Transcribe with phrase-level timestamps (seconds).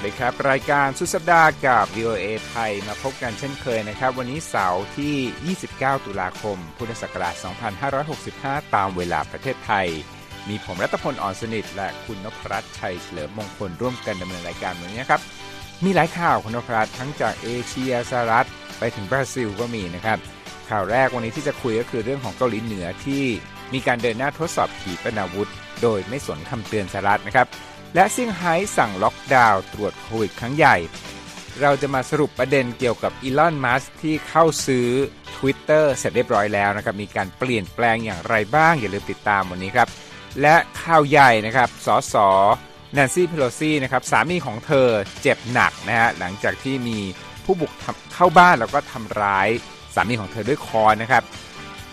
[0.00, 7.34] สวัสดีครับ รายการสุดสัปดาห์กับ VOA ไทยมาพบกันเช่นเคยนะครับ วันนี้เสาร์ที่ 29 ตุลาคม พุทธศักราช
[8.04, 9.86] 2565 ตามเวลาประเทศไทย
[10.48, 15.20] มีผมรัตพลอ่อนสนิท และคุณนพรัตน์ชัยเฉลิมมงคลร่วมกันดำเนินรายการวันนี้ครับ
[15.84, 20.18] มีหลายข่าวคุณนพรัตน์ทั้งจากเอเชียสหรัฐไปถึงบราซิลก็มีนะครับ
[20.70, 23.22] ข่าวแรกวันนี้ที่จะคุยก็คือเรื่องของเกาหลีเหนือที่
[23.74, 25.50] มีการเดินหน้าทดสอบขีปนาวุธ
[25.82, 27.48] โดยไม่สนคำเตือนสหรัฐนะครับ
[27.94, 30.76] และเซี่ยงไฮ้สั่งล็อกดาวน์ตรวจโควิดครั้งใหญ่
[31.60, 34.88] เราจะมาสรุปประเด็นเกี่ยวกับอีลอน มัสที่เข้าซื้อ
[35.36, 39.88] Twitter เสร็จเรียบร้อยแล้วนะครับ มีการเปลี่ยนแปลงอย่างไรบ้าง อย่าลืมติดตามวันนี้ครับ
[40.40, 42.16] และข่าวใหญ่นะครับสส
[42.92, 44.88] แนนซี่เพโลซีนะครับสามีของเธอ
[45.22, 46.98] เจ็บหนักนะฮะหลังจากที่มี
[47.44, 47.72] ผู้บุก
[48.14, 49.48] เข้าบ้านแล้วก็ทำร้าย
[49.94, 51.22] สามีของเธอด้วยคอนนะครับ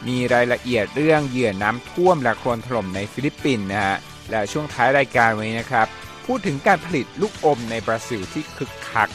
[0.07, 3.97] มีรายละเอียดเรื่องเหยื่อน้ำท่วมและโคลนถล่มในฟิลิปปินส์นะฮะ
[4.31, 5.87] และช่วงท้ายรายการวันนี้นะครับ
[6.25, 9.09] พูดถึงการผลิตลูกอมในบราซิลที่คึกคัก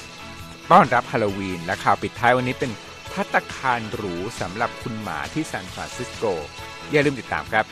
[0.71, 2.71] ต้อนรับฮาโลวีน และข่าวปิดท้ายวันนี้เป็น
[3.13, 6.25] พัตตาคารหรูสำหรับคุณหมาที่ซานฟรานซิสโก
[6.91, 7.67] อย่าลืมติดตามครับ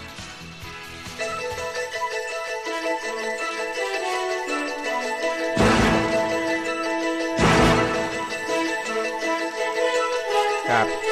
[10.70, 11.07] ครับ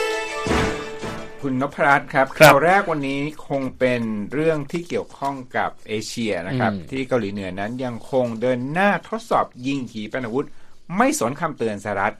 [1.48, 4.02] คุณนพรัตน์ครับครับข่าวแรกวันนี้คงเป็น
[4.32, 10.46] เรื่องที่เกี่ยวข้องกับเอเชียนะครับอืมที่เกาหลีเหนือนั้นยังคงเดินหน้าทดสอบยิงขีปนาวุธ
[10.96, 12.14] ไม่สนคำเตือนสหรัฐ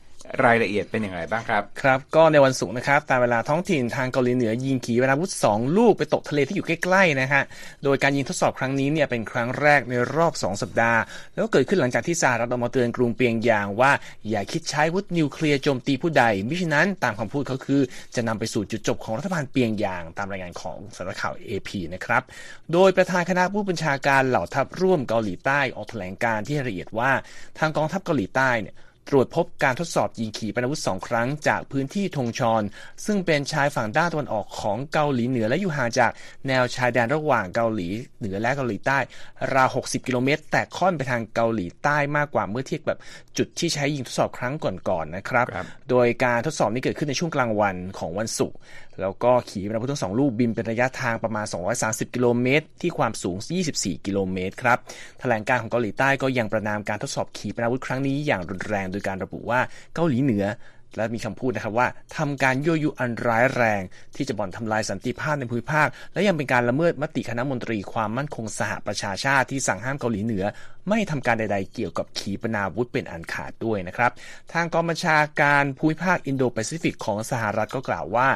[0.44, 7.42] รายละเอียดเป็นอย่างไรบ้างครับ ครับก็ในวันศุกร์นะครับ ตามเวลาท้องถิ่นทางเกาหลีเหนือยิงขีปนาวุธ2ลูกไปตกทะเลที่อยู่ใกล้ๆนะฮะ
[7.84, 11.00] โดยการยิงทดสอบครั้งนี้เนี่ยเป็นครั้งแรกในรอบ 2 สัปดาห์
[11.34, 13.92] แล้วก็เกิดขึ้นหลังจากที่สหรัฐออกมาเตือนกรุงเปียงยางว่า
[14.30, 17.82] อย่าคิดใช้วุธนิวเคลียร์โจมตีผู้ใดมิฉะนั้นตามคำพูดเขาคือ
[18.14, 22.22] จะนำไปสู่จุดจบของรัฐบาลเปียงยาง ตามรายงานของสำนักข่าว AP นะครับ
[22.72, 27.10] โดยประธานคณะผู้บัญชาการเหล่าทัพร่วมเกาหลีใต้ออกแถลงการที่ละเอียดว่า
[27.58, 28.76] ทางกองทัพเกาหลีใต้เนี่ย
[29.08, 32.62] ตรวจพบการทดสอบยิงขีปนาวุธสองครั้งจากพื้นที่ทงชอน
[33.06, 36.10] ซึ่งเป็นชายฝั่งด้านตะวันออกของเกาหลีเหนือและอยู่ห่างจาก
[36.48, 38.98] แนวชายแดนระหว่างเกาหลีเหนือและเกาหลีใต้
[39.54, 42.98] ราว 60 กิโลเมตร แต่ค่อนไปทางเกาหลีใต้มากกว่าเมื่อเทียบแบบ
[43.38, 48.56] จุดที่ใช้ยิงทดสอบครั้งก่อนๆนะครับครับ โดยการทดสอบนี้เกิดขึ้นในช่วงกลางวันของวันศุกร์
[49.00, 51.46] แล้วก็ขีปนาวุธทั้งสองลูกบินเป็นระยะทางประมาณ
[51.80, 53.36] 230 กิโลเมตร ที่ความสูง
[53.72, 54.78] 24 กิโลเมตรครับ
[55.20, 59.60] แถลงการของเกาหลีใต้ก็ยังประนามการทดสอบขีปนาวุธครั้งนี้อย่างรุนแรงโดยการระบุว่า
[59.94, 60.44] เกาหลีเหนือ
[60.96, 63.82] และมีคำพูดนะครับว่าทำการยั่วยุอันร้ายแรง
[64.16, 70.44] ที่จะบ่อนทำลายสันติภาพในภูมิภาค และยังเป็นการละเมิดมติคณะมนตรีความมั่นคงสหประชาชาติที่สั่งห้ามเกาหลีเหนือ
[70.88, 74.10] ไม่ทำการใดๆเกี่ยวกับขีปนาวุธเป็นอันขาดด้วยนะครับ
[74.52, 78.28] ทางกองบัญชาการภูมิภาคอินโดแปซิฟิกของสหรัฐก็กล่าวว่า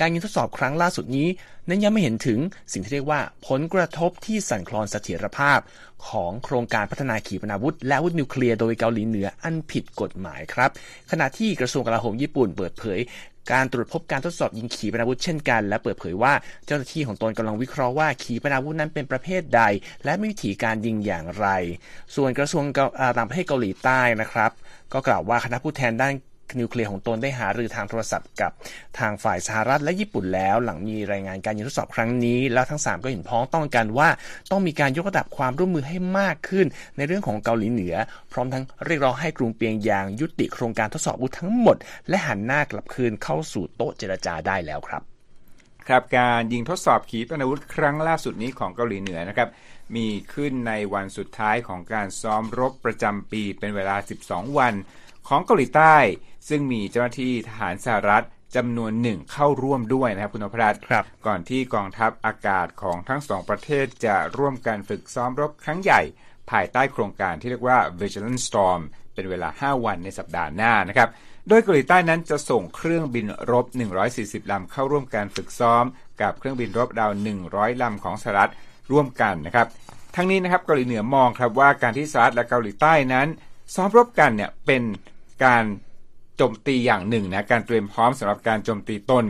[0.00, 1.28] การยิงทดสอบครั้งล่าสุดนี้
[1.68, 2.38] นั้นยังไม่เห็นถึง
[2.72, 5.58] สิ่งที่เรียกว่าผลกระทบที่สั่นคลอนเสถียรภาพ
[6.08, 10.70] ของโครงการพัฒนาขีปนาวุธ และอาวุธนิวเคลียร์โดยเกาหลีเหนืออันผิดกฎหมายครับ
[11.10, 12.98] ขณะที่กระทรวงกลาโหมญี่ปุ่นเปิดเผย
[13.52, 16.32] การตรวจพบการทดสอบยิงขีปนาวุธเช่นกัน และเปิดเผยว่า
[16.66, 19.62] เจ้าหน้าที่ของตนกำลังวิเคราะห์ว่าขีปนาวุธนั้นเป็นประเภทใด
[20.04, 21.46] และมีวิธีการยิงอย่างไร
[22.14, 24.50] ส่วนกระทรวงเกาอ่าต่างประเทศเกาหลีใต้นะครับ
[24.92, 26.14] ก็กล่าวว่าคณะผู้แทนด้าน
[26.58, 28.50] นิวเคลียร์ของตนได้หารือทางโทรศัพท์กับ
[28.98, 34.08] ทางฝ่ายสหรัฐและญี่ปุ่นแล้ว หลังมีรายงานการยิงทดสอบครั้งนี้ แล้วทั้ง 3 ก็เห็นพ้องต้องกันว่า
[34.50, 37.94] ต้องมีการยกระดับความร่วมมือให้มากขึ้น ในเรื่องของเกาหลีเหนือ
[38.32, 41.76] พร้อมทั้งเรียกร้องให้กรุงเปียงยางยุติโครงการทดสอบอาวุธทั้งหมด
[42.08, 45.02] และหันหน้ากลับคืนเข้าสู่โต๊ะเจรจาได้แล้วครับ
[45.88, 49.48] ครับการยิงทดสอบขีปนาวุธครั้งล่าสุดนี้ของเกาหลีเหนือนะครับ
[49.96, 53.96] มีขึ้นในวันสุดท้ายของการซ้อมรบประจำปีเป็นเวลา
[54.26, 54.74] 12 วัน
[55.28, 55.96] ของเกาหลีใต้
[56.48, 58.24] ซึ่งมีเจ้าหน้าที่ทหารสหรัฐ
[58.56, 66.00] จำนวนหนึ่งเข้าร่วมด้วยนะครับคุณนพรัตน์ครับก่อนที่กองทัพอากาศของทั้งสองประเทศจะร่วมกันฝึกซ้อมรบครั้งใหญ่
[66.50, 68.80] ภายใต้โครงการที่เรียกว่า Vigilant Storm
[69.14, 71.08] เป็นเวลา 5 วันในสัปดาห์หน้านะครับ
[71.48, 73.66] โดยเกาหลีใต้นั้นจะส่งเครื่องบินรบ
[74.08, 75.84] 140 ลำเข้าร่วมการฝึกซ้อม
[76.22, 77.10] กับเครื่องบินรบดาว
[77.46, 78.50] 100 ลำของสหรัฐ
[78.92, 79.66] ร่วมกันนะครับ
[80.16, 83.28] ทั้งนี้นะครับเกาหลีเหนือมองครับว่าการที่สหรัฐและเกาหลีใต้นั้น
[83.74, 84.82] ซ้อมรบกันเนี่ยเป็น
[85.44, 85.64] การ
[86.36, 89.24] โจมตีอย่างหนึ่งนะการเตรียมพร้อมสำหรับการโจมตีตน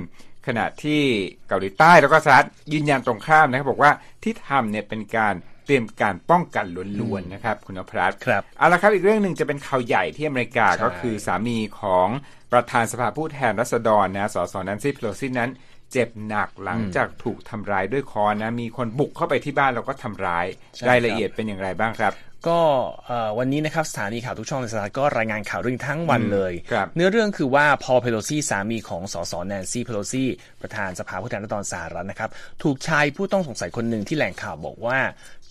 [0.47, 1.03] ขณะที่
[1.49, 3.93] เกาหลีใต้แล้วก็สหรัฐยืนยันตรงข้ามนะครับบอกว่า
[4.23, 5.35] ที่ทำเนี่ยเป็นการ
[5.67, 6.67] เตรียมการป้องกัน
[7.00, 12.08] ล้วนๆนะครับคุณนพรัตน์ครับเอาละครับอีกเรื่องหนึ่งจะเป็นข่าวใหญ่ที่อเมริกาใช่ก็คือสามีของ
[12.53, 15.50] ประธานสภาผู้แทนรัษฎรนะสสแนนซี่เพโลซีนั้น
[15.93, 22.12] เจ็บหนักหลังจากถูกทำร้ายด้วยค้อนนะมีคนบุกเข้าไปที่บ้านแล้วก็ทำร้ายใช่รายละครับเอียดเป็นอย่างไรบ้างครับ
[22.48, 22.60] ก็
[23.06, 30.25] เอ่อวันนี้นะครับสถานีข่าวทุกช่องในสหรัฐก็รายงานข่าวเรื่องทั้งวันเลยครับเนื้อเรื่องคือว่าพอลเพโลซีสามีของสสแนนซี่เพโลซี
[30.60, 32.31] ประธานสภาผู้แทนราษฎรสหรัฐนะครับ
[32.62, 34.98] ถูกชายผู้ต้องสงสัยคนหนึ่งที่แหล่งข่าวบอกว่า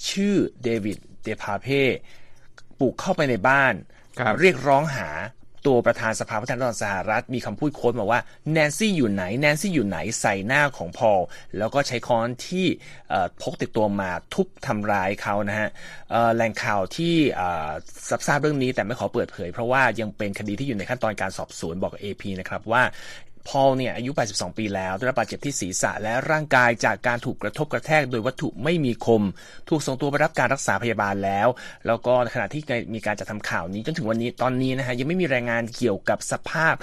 [0.09, 1.81] ชื่อเดวิดเดพาเพ่
[2.79, 3.73] บุกเข้าไปในบ้าน
[4.39, 5.09] เรียกร้องหา
[5.67, 8.19] ตัวประธานสภาผู้แทนราษฎรสหรัฐมีคำพูดโค้ดมาว่า
[8.51, 11.21] แนนซี่อยู่ไหนแนนซี่อยู่ไหนใส่หน้าของพอล
[11.57, 12.65] แล้วก็ใช้ค้อนที่
[13.41, 15.69] พกติดตัวมาทุบทำร้ายเขานะฮะ
[16.35, 17.15] แหล่งข่าวที่
[18.09, 22.83] สับทราบเรื่องนี้แต่ไม่ขอเปิดเผย เพราะว่ายังเป็นคดีที่อยู่ในขั้นตอนการสอบสวนบอกกับ AP นะครับว่า
[23.47, 29.23] พอลเนี่ยอายุ 82 ปีแล้วได้รับบาดเจ็บที่ศีรษะและร่างกายจากการถูกกระทบกระแทกโดยวัตถุไม่มีคม
[29.69, 31.47] ถูกส่งตัวไปรับการรักษาพยาบาลแล้ว
[31.87, 32.61] แล้วก็ขณะที่
[32.93, 36.75] มีการจะทำข่าวนี้จนถึงวันนี้ตอนนี้นะฮะยังไม่มีรายงานเกี่ยวกับสภาพ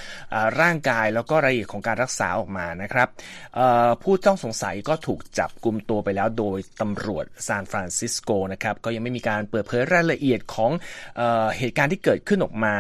[0.61, 3.09] ร่างกายแล้วก็รายละเอียดของการรักษาออกมานะครับ
[4.03, 10.71] ผู้ต้องสงสัยก็ถูกจับกลุ่มตัวไปแล้วโดยตำรวจซานฟรานซิสโกนะครับก็ยังไม่มีการเปิดเผยรายละเอียดของ
[11.17, 11.23] เอ
[11.59, 12.75] เหตุการณ์ที่เกิดขึ้นออกมา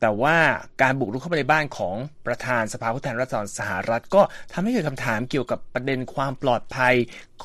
[0.00, 0.36] แต่ว่า
[0.82, 1.96] การบุกรุกเข้าไปในบ้านของ
[2.26, 4.22] ประธานสภาผู้แทนราษฎรสหรัฐ ก็
[4.52, 6.94] ทำให้เกิดคำถามเกี่ยวกับประเด็นความปลอดภัย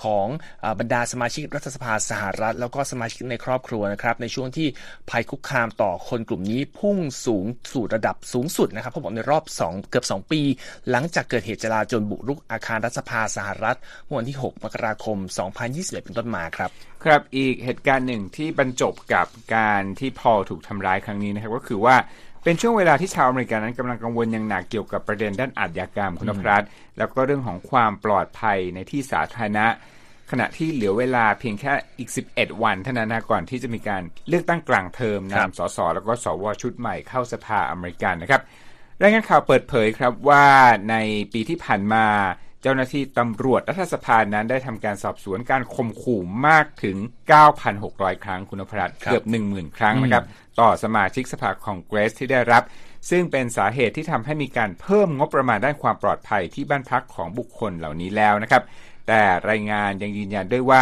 [0.01, 0.27] ของ
[0.79, 4.67] บรรดาสมาชิกรัฐสภาสหรัฐ แล้วก็สมาชิกในครอบครัวนะครับในช่วงที่
[5.09, 10.41] ภัยคุกคามต่อคนกลุ่มนี้พุ่งสูงสู่ระดับสูงสุดนะครับเขาบอกในรอบ 2 เกือบ 2 ปี
[10.89, 15.17] หลังจากเกิดเหตุจลาจลบุกรุกอาคารรัฐสภาสหรัฐเมื่อวันที่ 6 มกราคม
[15.61, 16.69] 2021 เป็นต้นมาครับ
[17.03, 21.95] ครับอีกเหตุการณ์หนึ่งที่บรรจบกับการที่พอถูกทำร้ายครั้งนี้นะครับก็คือว่า
[22.43, 26.63] เป็นช่วงเวลาที่ชาวอเมริกันนั้นกำลังกังวลอย่างหนักเกี่ยวกับประเด็นด้านอาชญากรรมคุณพรัต
[26.97, 29.67] แล้วก็เรื่องของความปลอดภัยในที่สาธารณะ
[30.31, 38.41] ขณะที่เหลือเวลาเพียงแค่อีก 11 วันเท่านั้นนะก่อนที่จะมีการเลือกตั้งกลางเทอมนำสสแล้วก็สวชุดใหม่เข้าสภาอเมริกันนะครับ
[39.01, 40.45] รายงานข่าวเปิดเผยครับว่า
[40.89, 40.95] ใน
[41.33, 42.05] ปีที่ผ่านมา
[42.63, 46.97] เจ้าหน้าที่ตำรวจรัฐสภานั้นได้ทำการสอบสวนการข่มขู่มากถึง
[47.59, 50.23] 9,600 ครั้งคุณพรัตเกือบ 10,000 ครั้งนะครับ
[50.59, 52.63] ต่อสมาชิกสภาคองเกรสที่ได้รับ
[53.09, 58.63] ซึ่งเป็นสาเหตุที่ทำให้มีการเพิ่มงบประมาณด้านความปลอดภัยที่บ้านพักของบุคคลเหล่านี้แล้วนะครับ
[59.07, 60.81] แต่รายงานยังยืนยันด้วยว่า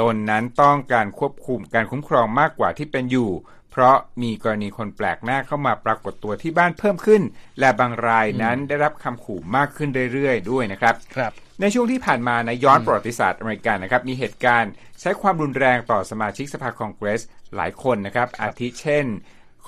[0.00, 7.22] ตนนั้นต้องการควบคุมการคุ้มครองมากกว่าที่เป็นอยู่เพ ราะมีกรณีคนแปลกหน้าเข้ามาปรากฏตัวที่บ้านเพิ่มขึ้น
[7.60, 17.22] และบางรายนั้นได้รับคำขู่มากขึ้นเรื่อยๆ ด้วยนะครับครับ ในช่วงที่ผ่านมาในย้อนประวัติศาสตร์อเมริกันนะครับมีเหตุการณ์ใช้ความรุนแรงต่อสมาชิกสภาคองเกรส
[17.56, 19.06] หลายคนนะครับอาทิเช่น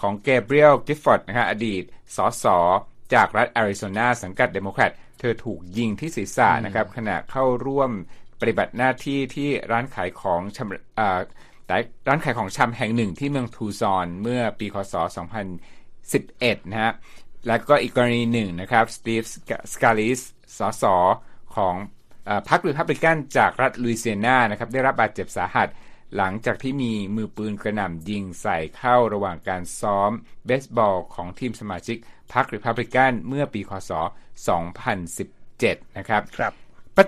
[0.01, 1.83] ของเกเบรียลกิฟฟอร์ดนะครับอดีต
[2.17, 2.45] สส
[3.15, 7.91] จากรัฐแอริโซนาสังกัดเดโมแครตเธอถูกยิงที่ศีรษะนะครับขณะเข้าร่วม
[8.41, 11.01] ปฏิบัติหน้าที่ที่ร้านขายของชำ
[12.09, 14.95] ร้านขายของชำแห่งหนึ่งที่เมืองทูซอนเมื่อปีคศ
[15.79, 16.93] 2011 นะฮะ
[17.47, 19.23] และก็อีกกรณีหนึ่งนะครับสตีฟ
[19.73, 20.21] สกาลิส
[20.59, 20.85] สส
[21.57, 21.75] ของ
[22.49, 25.69] พรรครีพับลิกันจากรัฐลุยเซียนานะครับได้รับบาดเจ็บสาหัส
[26.17, 30.11] หลังจากที่มีมือปืนกระหน่ำยิงใส่เข้าระหว่างการซ้อม
[30.47, 31.97] เบสบอลของทีมสมาชิก
[32.33, 33.93] พรรคริพับลิกันเมื่อปีคศ
[34.75, 36.53] 2017 นะครับครับ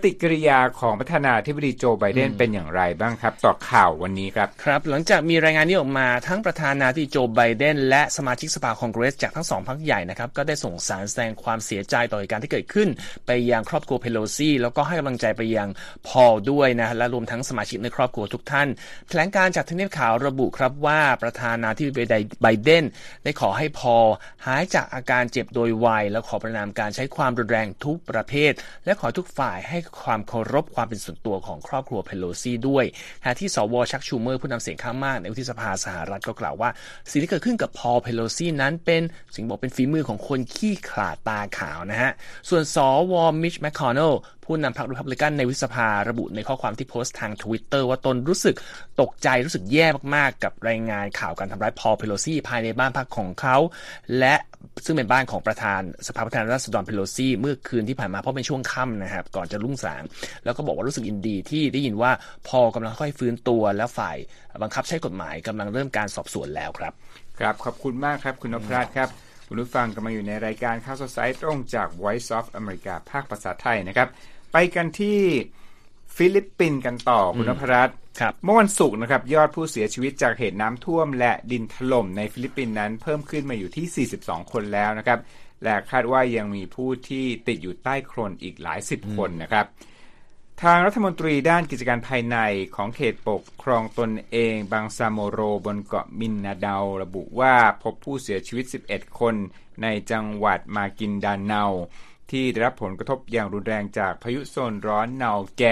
[0.04, 12.88] ฏิกิริยาของประธานาธิบดีโจไบเดนเป็นอย่างไรบ้างครับ ต่อข่าววันนี้ครับ ครับ หลังจากมีรายงานนี้ออกมาทั้งประธานาธิบดีโจไบเดนและสมาชิกสภาคองเกรสจากทั้งสองพรรคใหญ่นะครับ ก็ได้ส่งสารแสดงความเสียใจต่อเหตุการณ์ที่เกิดขึ้น
[13.26, 15.68] ไปยังครอบครัวเพโลซีแล้วก็ให้กำลังใจไปยัง
[16.08, 18.68] พอลด้วยนะและรวมทั้งสมาชิกในครอบครัวทุกท่าน
[19.08, 22.04] แถลงการณ์จากทำเนียบขาวระบุครับว่าประธานาธิบดี
[22.42, 22.84] ไบเดน
[23.24, 24.06] ได้ขอให้พอล
[24.46, 28.52] หายจากอาการเจ็บโดยไวแล้วขอประณามการใช้ความรุนแรงทุกประเภท
[28.84, 32.84] และขอทุกฝ่ายให้ความเคารพความเป็นส่วนตัวของครอบครัวเพโลซีด้วย
[33.22, 36.70] ขณะที่สวชักชูเมอร์ผู้นำเสียงข้างมากในวุฒิสภาสหรัฐก็กล่าวว่า
[37.10, 39.02] สิ่งที่เกิดขึ้นกับพอลเพโลซีนั้นเป็น
[39.34, 42.12] สิ่งบอกเป็นฝีมือของคนขี้ขลาดตาขาวนะฮะ
[42.48, 42.76] ส่วนส
[43.12, 44.12] วมิชแมคคอนเนล
[44.44, 48.56] ผู้นำพรรครีพับลิกันในวุฒิสภาระบุในข้อความที่โพสต์ทางทวิตเตอร์ว่าตนรู้สึก
[49.00, 53.56] ตกใจรู้สึกแย่มากๆ กับรายงานข่าวการทำร้ายพอลเพโลซีภายในบ้านพักของเขา
[54.18, 54.34] และ
[54.84, 60.02] ซึ่งเป็นบ้านของประธานสภาผู้แทนราษฎรเพโลซีเมื่อคืนที่ผ่านมาเพราะเป็นช่วงค่ำนะครับก่อนจะรุ่งสาง
[60.44, 62.12] แล้วก็บอกว่ารู้สึกยินดีที่ได้ยินว่า
[62.48, 64.16] พอลกำลังค่อยฟื้นตัวแล้วฝ่าย
[64.62, 66.92] บังคับใช้กฎหมายกำลังเริ่มการสอบสวนแล้วครับ
[67.38, 69.08] ครับขอบคุณมากครับคุณนพรัตน์ครับ
[69.48, 74.08] คุณผู้ฟังกำลังอยู่ในรายการข่าวสดสายตรงจาก Voice of America ภาคภาษาไทยนะครับ
[74.52, 75.18] ไปกันที่
[76.16, 77.96] ฟิลิปปินส์กันต่อคุณนพรัตน์
[78.44, 85.18] เมื่อวันศุกร์นะครับ ยอดผู้เสียชีวิตจากเหตุน้ำท่วม และดินถล่มในฟิลิปปินส์นั้นเพิ่มขึ้นมาอยู่ที่ 42 คนแล้วนะครับ
[85.62, 89.66] และคาดว่ายังมีผู้ที่ติดอยู่ใต้โคลนอีกหลายสิบคนนะครับ
[90.62, 92.36] ทางรัฐมนตรีด้านกิจการภายใน
[92.76, 99.34] ของเขตปกครองตนเองบางซาโมโรบนเกาะมินนาดาระบุว่าพบผู้เสียชีวิต 11 คน
[99.82, 101.64] ในจังหวัดมากินดาเนา
[102.32, 105.64] ที่ได้รับผลกระทบอย่างรุนแรงจากพายุโซนร้อนเนาแก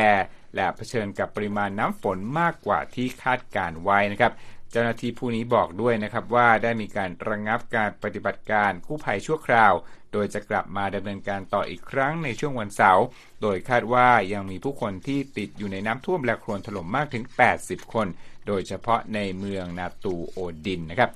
[0.54, 4.32] และเผชิญกับปริมาณน้ำฝนมากกว่าที่คาดการไว้นะครับ
[4.70, 9.72] เจ้าหน้าที่ผู้นี้บอกด้วยนะครับว่าได้มีการระงงับการปฏิบัติการกู้ภัยชั่วคราว
[10.12, 13.04] โดยจะกลับมาดำเนินการต่ออีกครั้งในช่วงวันเสาร์
[13.42, 17.24] โดยคาดว่ายังมีผู้คนที่ติดอยู่ในน้ำท่วมและโคลนถล่มมากถึง
[17.58, 18.06] 80 คน
[18.46, 21.10] โดยเฉพาะในเมืองนาตูโอดินนะครับ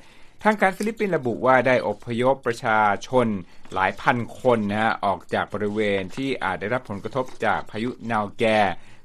[0.47, 3.27] ทางการฟิลิปปินส์ระบุว่าได้อพยพประชาชน
[3.75, 8.45] หลายพันคนนะฮะออกจากบริเวณที่อาจได้รับผลกระทบจากพายุนัลแก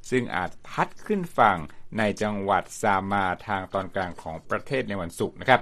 [0.10, 1.58] ซึ่งอาจพัดขึ้นฝั่ง
[1.98, 5.60] ในจังหวัดซามาร์ทางตอนกลางของประเทศในวันศุกร์นะครับ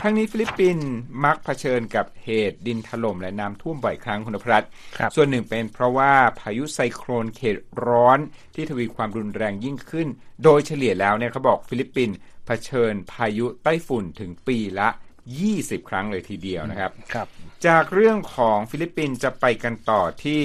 [0.00, 0.88] ทั้งนี้ฟิลิปปินส์
[1.24, 4.64] มักเผชิญกับเหตุดินถล่มและน้ำท่วมบ่อยครั้งคุณนพรัตน์
[5.14, 7.56] ส่วนหนึ่งเป็นเพราะว่าพายุไซโคลนเขต
[7.86, 8.18] ร้อน
[8.54, 10.08] ที่ทวีความรุนแรงยิ่งขึ้น
[10.44, 14.88] โดยเฉลี่ยแล้วเนี่ยเขาบอกฟิลิปปินส์เผชิญพายุไต้ฝุ่นถึงปีละ
[15.38, 17.26] 20 ครั้งเลยทีเดียวนะครับ ครับ
[17.66, 20.42] จากเรื่องของฟิลิปปินส์จะไปกันต่อที่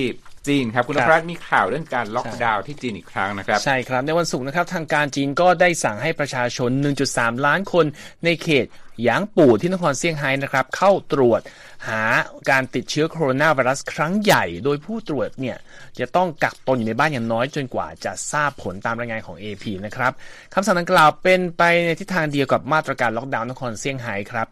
[0.48, 6.70] จีนครับคุณนพรัตน์มีข่าวเรื่องการล็อกดาวน์ที่จีนอีกครั้งนะครับ ใช่ครับ ในวันศุกร์นะครับ ทางการจีนก็ได้สั่งให้ประชาชน
[7.08, 7.86] 1.3 ล้านคน
[8.26, 8.66] ในเขต
[9.04, 11.42] หยางผู่ที่นครเซี่ยงไฮ้นะครับเข้าตรวจ
[11.88, 12.04] หา
[12.50, 15.58] การติดเชื้อโคโรนาไวรัสครั้งใหญ่ โดยผู้ตรวจเนี่ย
[16.00, 20.12] จะต้องกักตนอยู่ในบ้านอย่างน้อยจนกว่าจะทราบผลตามรายงานของ AP นะครับ
[20.54, 24.48] คำสั่งดังกล่าวเป็นไปในทิศทางเดียวกับมาตรการล็อกดาวน์นครเซี่ยงไฮ้ครับ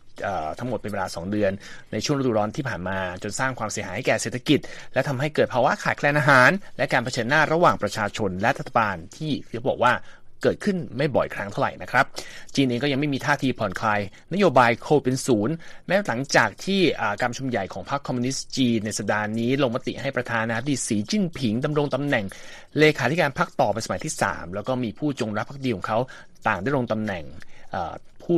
[0.60, 1.52] ทั้งหมดเป็นเวลา 2 เดือน
[1.92, 4.60] ในช่วงฤดูร้อนที่ผ่านมา จนสร้างความเสียหายให้แก่เศรษฐกิจ
[4.94, 9.94] และทำให้เกิดภาวะขาดแคลนอาหาร และการเผชิญหน้าระหว่างประชาชนและรัฐบาลที่เขาบอกว่า
[10.44, 12.06] เกิดขึ้นไม่บ่อยครั้งเท่าไหร่นะครับ
[12.56, 14.00] จีนเองก็ยังไม่มีท่าทีผ่อนคลาย
[14.34, 15.54] นโยบายโคเป็นศูนย์
[15.88, 16.82] แม้หลังจากที่
[17.20, 22.26] การประชุมใหญ่ของพรรคคอมมิวนิสต์จีนในสัปดาห์นี้ ลงมติให้ประธานาธิบดีสีจิ้นผิงดำรงตำแหน่ง
[22.80, 25.98] เลขาธิการพรรคต่อเป็นสมัยที่ 3 แล้วก็มีผู้จงรักภักดีของเขา
[26.48, 27.24] ต่างได้ลงตำแหน่ง
[28.24, 28.38] ผู้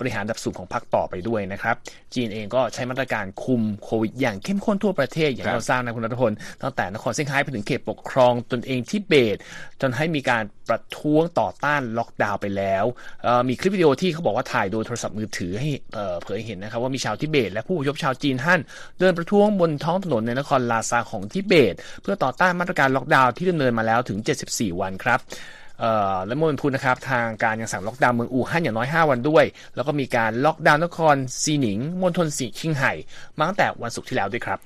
[0.00, 1.74] บริหารดับสูงของพรรคต่อไปด้วยนะครับ
[2.14, 9.36] จีนเองก็ใช้มาตรการคุมโควิดอย่างเข้มข้นทั่วประเทศอย่างเราทราบนะคุณรัฐพลตั้งแต่นครเซี่ยงไฮ้ไปถึงเขตปกครองตนเองที่เบต
[9.80, 12.84] จนให้มีการประท้วงต่อต้านล็อกดาวน์ไปแล้ว
[13.48, 15.68] มีคลิปวิดีโอที่เขาบอกว่าถ่ายโดยโทรศัพท์มือถือให้
[16.24, 18.60] เผยเห็นนะครับว่ามีชาวทิเบต และผู้อพยพชาวจีนฮั่น
[18.98, 25.20] เดินประท้วงบนท้องถนนในนครลาซาของทิเบต เพื่อต่อต้านมาตรการล็อกดาวน์ที่ดำเนินมาแล้วถึง 74 วันครับ
[26.26, 29.44] และเมื่อวันพุธนะครับทางการยังสั่งล็อกดาวน์เมืองอู่ฮั่นอย่างน้อย 5 วันด้วย
[29.76, 32.92] แล้วก็มีการล็อกดาวน์นครซีหนิงมณฑลสีชิงไห่
[33.36, 34.58] มาตั้งแต่วันศุกร์ที่แล้วด้วยครับ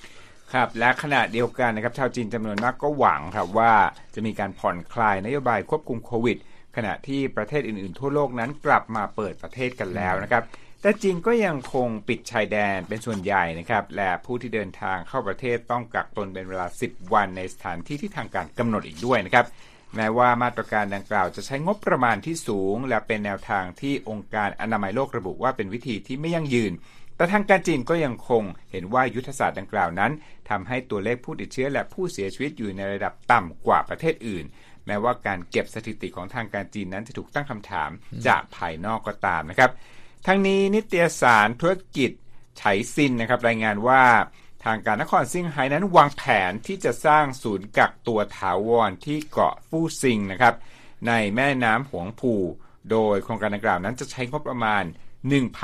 [0.53, 3.73] ครับและขณะเดียวกันนะครับชาวจีนจำนวนมากก็หวังครับว่า
[4.15, 6.37] จะมีการผ่อนคลายนโยบายควบคุมโควิด
[6.77, 10.43] ขณะที่ประเทศอื่นๆ ทั่วโลกนั้นกลับมาเปิดประเทศกันแล้วนะครับ
[10.83, 19.47] แต่จีนก็ยังคงปิดชายแดนเป็นส่วนใหญ่นะครับและผู้ที่เดินทางเข้าประเทศต้องกักตนเป็นเวลา 10 วันในสถานที่ที่ทางการกำหนดอีกด้วยนะครับ
[19.97, 26.73] แม้ว่ามาตรการดังกล่าวจะใช้งบประมาณที่สูง และเป็นแนวทางที่องค์การอนามัยโลกระบุว่าเป็นวิธีที่ไม่ยั่งยืน
[27.17, 30.13] แต่ทางการจีนก็ยังคงเห็นว่ายุทธศาสตร์ดังกล่าวนั้น
[30.51, 34.45] ทำให้ตัวเลขผู้ติดเชื้อและผู้เสียชีวิตอยู่ในระดับต่ำกว่าประเทศอื่น
[34.87, 37.91] แม้ว่าการเก็บสถิติของทางการจีนนั้นจะถูกตั้งคำถาม
[38.27, 39.71] จากภายนอกก็ตามนะครับ
[40.27, 42.11] ทั้งนี้นิตยสารธุรกิจ
[42.59, 42.63] ไฉ
[42.95, 44.03] ซินนะครับรายงานว่า
[44.65, 50.55] ทางการนครซิงไฮ้นั้นวางแผนที่จะสร้างศูนย์กักตัวถาวรที่เกาะฟู่ซิงนะครับ
[51.07, 52.41] ในแม่น้ำหวงผู่
[52.91, 54.85] โดยโครงการดังกล่าวนั้นจะใช้งบประมาณ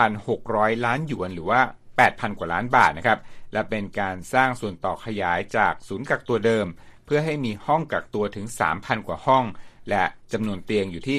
[0.02, 1.60] 1,600 ล้านหยวนหรือว่า
[2.00, 3.18] 8,000 กว่าล้านบาทนะครับ
[3.52, 6.66] และเป็นการสร้างส่วนต่อขยายจากศูนย์กักตัวเดิม
[7.04, 9.44] เพื่อให้มีห้องกักตัวถึง 3,000 กว่าห้อง
[9.90, 11.18] และจำนวนเตียงอยู่ที่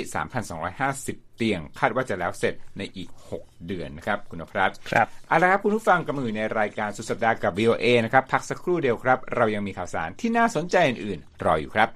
[0.70, 11.90] 3,250 เตียง คาดว่าจะแล้วเสร็จในอีก 6 เดือนนะครับคุณนภัสครับเอาละครับคุณผู้ฟังกำลังอยู่ในรายการสุดสัปดาห์กับ VOA นะครับพักสักครู่เดียวครับ เรายังมีข่าวสารที่น่าสนใจอื่นๆรออยู่ครับ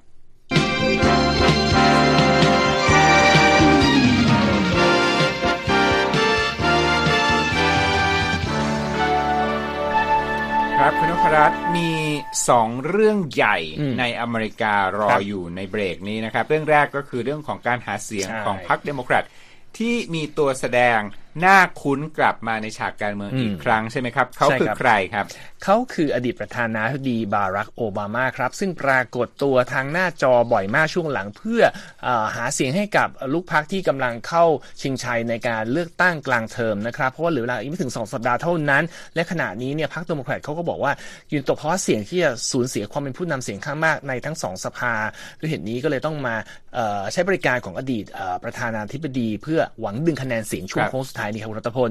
[10.88, 11.90] ครับคุณนพรัตน์มี
[12.48, 13.58] สองเรื่องใหญ่
[13.98, 19.24] ในอเมริการออยู่ในเบรกนี้นะครับ เรื่องแรกก็คือเรื่องของการหาเสียงของพรรคเดโมแครต
[19.78, 25.26] ที่มีตัวแสดงห น้าคุ้นกลับมาในฉากการเมืองอีกครั้งใช่ไหมครับเขาคือใครครับ
[25.64, 31.62] เขาคืออดีตประธานาธิบดีบารักโอบามาครับ ซึ่งปรากฏตัวทางหน้าจอบ่อยมากช่วงหลังเพื่
[32.06, 34.44] อหาเสียงให้กับลูกพรรคที่กำลังเข้า
[34.82, 40.92] ชิงชัยในการเลือกตั้งกลางเทอมนะครับ เพราะว่าเหลือเวลาอีกไม่ถึง 2 สัปดาห์เท่านั้น และขณะนี้เนี่ยพรรคเดโมแครตเขาก็บอกว่า
[41.32, 44.92] ยืนตกเพราะเสี่ยงที่จะสูญเสียความเป็นผู้นำเสียงข้างมากในทั้งสองสภา
[45.38, 46.34] ด้วยเหตุนี้ก็เลยต้องมา
[47.12, 48.04] ใช้บริการของอดีต
[48.44, 51.90] ประธานาธิบดี เพื่อหวังดึงคะแนนเสียงช่วงโค้งสุดท้ายนี้ครับคุณรัตพล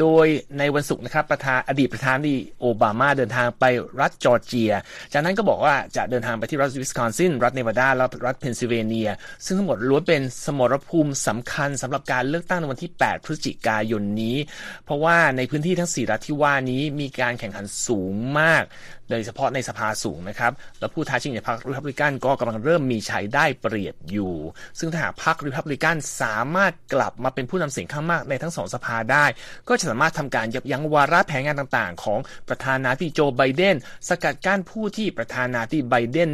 [0.00, 0.26] โดย
[0.58, 3.64] ในวันศุกร์นะครับประธานอดีตประธานาธิบดีโอบามาเดินทางไป
[4.00, 4.72] รัฐจอร์เจีย
[5.12, 9.10] จากนั้นก็บอกว่าจะเดินทางไปที่รัฐวิสคอนซิน รัฐเนวาดา และรัฐเพนซิลเวเนีย
[9.44, 14.36] ซึ่งทั้งหมดล้วนเป็นสมรภูมิสำคัญสำหรับการเลือกตั้งในวันที่ 8 พฤศจิกายนนี้
[14.84, 18.62] เพราะว่าในพื้นที่ทั้ง 4 รัฐที่ว่านี้มีการแข่งขันสูงมาก
[19.10, 24.34] โดยเฉพาะในสภาสูงนะครับ และผู้ท้าชิงในพรรครีพับลิกันก็กำลังเริ่มมีชัยได้เปรียบอยู่
[24.78, 29.26] ซึ่งถ้าหากพรรครีพับลิกันสามารถกลับมาเป็นผู้นำเสียงข้างมากในทั้งสองสภาได้
[29.68, 33.76] ก็จะสามารถทำการยับยั้งวาระแผนงานต่างๆ ของประธานาธิบดีโจไบเดน
[34.08, 36.30] สกัดกั้นผู้ที่ประธานาธิบดีไบเดน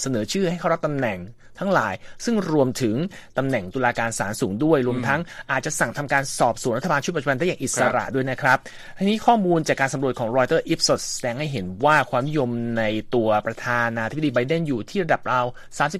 [0.00, 1.18] เสนอชื่อให้เขารับตำแหน่ง
[1.60, 2.94] ทั้งหลาย ซึ่งรวมถึง
[3.38, 8.58] ตำแหน่งตุลาการศาลสูงด้วย รวมทั้งอาจจะสั่งทำการสอบสวนรัฐบาลชุดปัจจุบันได้อย่างอิสระด้วยนะครับ
[8.98, 12.48] ทีนี้ข้อมูลจากการสำรวจของ Reuters Ipsos แสดงให้เห็นว่าความนิยม
[12.78, 12.82] ใน
[13.14, 15.46] ตัวประธานาธิบดีไบเดนอยู่ที่ระดับราว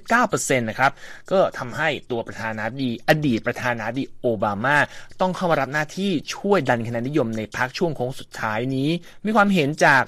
[0.03, 0.91] 39%นะครับ
[1.31, 4.77] ก็ทำให้ตัวประธานาธิบดีอดีตประธานาธิบดีโอบามา
[5.21, 8.89] ต้องเข้ามารับหน้าที่ช่วยดันคะแนนนิยมในพักช่วงโค้งสุดท้ายนี้
[9.25, 10.03] มีความเห็นจาก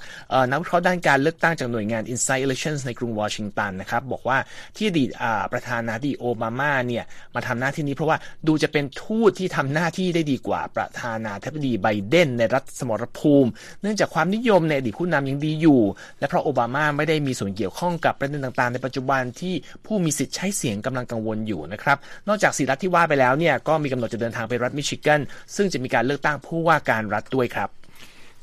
[0.50, 4.38] นักวิเคราะห์ด้านการเลือกตั้งจากหน่วยงาน Inside Elections ในกรุงวอชิงตันนะครับบอกว่า
[4.76, 5.10] ที่อดีต
[5.52, 13.50] ประธานาธิบดีโอบามาเนี่ยมาทำหน้าที่นี้เพราะว่าดูจะเป็นทูตที่ทำหน้าที่ได้ดีกว่าประธานาธิบดีไบเดนในรัฐสมรภูมิ
[13.82, 15.80] เนื่องจากความนิยมในอดีตผู้นำยังดีอยู่
[16.18, 19.54] และเพราะโอบามาไม่ได้มีส่วนเกี่ยวข้องกับประเด็นต่างๆ ในปัจจุบันที่
[19.86, 25.20] ผู้มีสิทธิ์ใช้เสียงกำลังกังวลอยู่นะครับนอกจากสีรัฐที่ว่าไปแล้วเนี่ยก็มีกำหนดจะเดินทางไปรัฐมิชิแกน
[25.56, 27.68] ซึ่งจะมีการเลือกตั้งผู้ว่าการรัฐด้วยครับ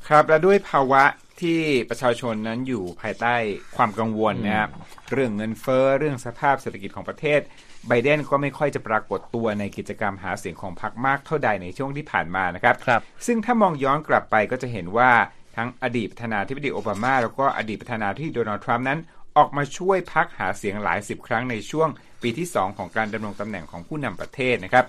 [0.08, 1.02] ครับและด้วยภาวะ
[1.42, 3.34] ที่ประชาชนนั้นอยู่ภายใต้
[3.76, 4.70] ความกังวลนะครับ
[5.12, 7.40] เรื่องเงินเฟ้อเรื่องสภาพเศรษฐกิจของประเทศ
[7.88, 15.10] ไบเดนก็ไม่ค่อยจะปรากฏตัวในกิจกรรมหาเสียงของพรรคมากเท่าใดในช่วงที่ผ่านมานะครับรบซึ่งถ้ามองย้อนกลับไปก็จะเห็นว่า
[15.56, 18.98] ทั้งอดีตประธานาธิบดีโอบามา แล้วก็อดีตประธานาธิบดีโดนัลด์ทรัมป์นั้น
[19.36, 21.88] ออกมาช่วยพักหาเสียงหลายสิบครั้งในช่วง
[22.22, 24.84] ปีที่ 2 ของการดำรงตำแหน่งของผู้นำประเทศนะครับ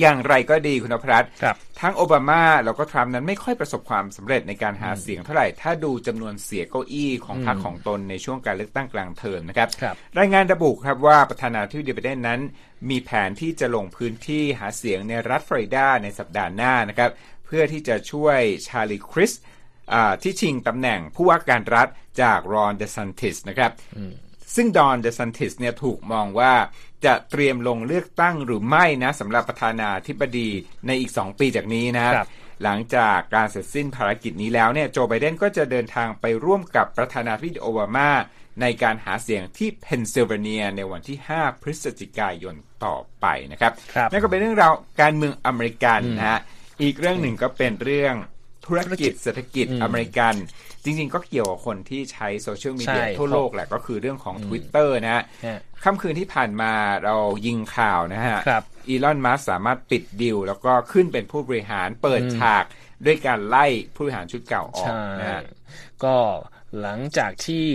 [0.00, 1.24] อย่างไรก็ดีคุณพรัต
[1.80, 12.40] ทั้งโอบามาแล้วก็ทรัมป์นั้นไม่ค่อยประสบความสำเร็จในการหาเสียงเท่าไหร่ ถ้าดูจำนวนเสียเก้าอี้ของพรรคของตนในช่วงการเลือกตั้งกลางเทอมนะครับ ครับรายงานระบุครับว่าประธานาธิบดีไบเดนนั้น
[12.90, 17.10] มีแผนที่จะลงพื้นที่หาเสียงในรัฐฟลอริดาในสัปดาห์หน้านะครับ
[17.46, 19.32] เพื่อที่จะช่วยชาลีคริสต์
[20.22, 21.88] ที่ชิงตำแหน่งผู้ว่าการรัฐ
[22.22, 23.70] จากรอนเดซันติสนะครับ
[24.54, 26.52] ซึ่งรอนเดซันติสเนี่ยถูกมองว่า
[27.04, 30.48] จะเตรียมลงเลือกตั้งหรือไม่นะสำหรับประธานาธิบดี
[30.86, 32.26] ในอีก 2 ปีจากนี้นะครับ
[32.64, 38.10] หลังจากการเสร็จสิ้นภารกิจนี้แล้วเนี่ยโจไบเดนก็จะเดินทางไปร่วมกับประธานาธิบดีโอบามา
[38.60, 46.40] ในการหาเสียงที่เพนซิลเวเนียในวันที่ 5 พฤศจิกายนต่อไปนะครับครับนั่นก็เป็นเรื่องราวการเมืองอเมริกันนะฮะ
[46.82, 48.14] อีกเรื่องหนึ่งก็เป็นเรื่อง
[48.66, 50.34] ธุรกิจเศรษฐกิจอเมริกัน
[50.84, 55.24] จริงๆ ก็เกี่ยวกับคนที่ใช้โซเชียลมีเดียทั่วโลกแหละก็คือเรื่องของ Twitter นะฮะ
[55.84, 56.72] ค่ำคืนที่ผ่านมา
[57.04, 57.16] เรา
[57.46, 58.38] ยิงข่าวนะฮะ
[58.88, 62.64] อีลอนมัสสามารถปิดดิวแล้วก็ขึ้นเป็นผู้บริหารเปิดฉาก
[63.06, 65.42] ด้วยการไล่ผู้บริหารชุดเก่าออกนะฮะ
[66.04, 66.16] ก็
[66.80, 67.66] หลังจากที่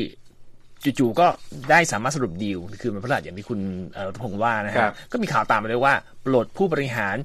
[0.84, 1.28] จู่ๆก็
[1.72, 3.60] ได้สามารถสรุปดีลคือมันพลาดอย่างที่คุณ
[4.08, 5.94] รัตพงศ์ว่านะครับก็มีข่าวตามมาเลยว่า
[6.26, 7.16] ปลดผู้บริหาร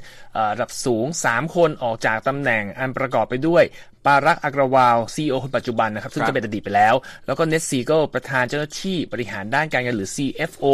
[0.55, 3.65] ระดับสูง 3 คนออกจากตำแหน่งอันประกอบไปด้วย
[4.07, 6.95] ปารักอักรวาลซีอคนปัจจุบันนะครับซึ่งจะเป็นอดีตไปแล้ว
[7.27, 10.65] แล้วก็เนสซีโกประธานเจ้าหน้าที่บริหารด้านการเงินหรือ CFO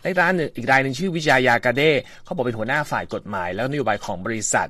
[0.00, 1.90] และร้านอีกรายหนึ่งชื่อวิจายากาเด้
[2.24, 4.68] เขาบอกเป็นหัวหน้าฝ่ายกฎหมาย แล้วนโยบายของบริษัท